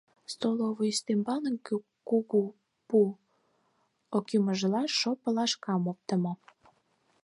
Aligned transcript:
Столовый 0.33 0.89
ӱстембалне 0.93 1.51
кугу 2.07 2.43
пу 2.87 2.99
кӱмыжлаш 4.27 4.91
шопо 4.99 5.29
лашкам 5.35 5.83
оптымо. 5.91 6.33